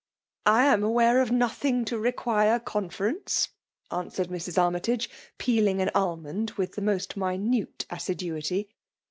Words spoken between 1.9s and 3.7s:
reqwire eon fierenee,'*